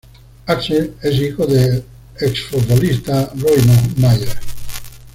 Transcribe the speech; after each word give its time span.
Axel 0.47 0.95
es 1.03 1.13
hijo 1.21 1.45
del 1.45 1.83
ex 2.19 2.45
futbolista 2.45 3.31
Roy 3.39 3.61
Myers. 3.97 4.35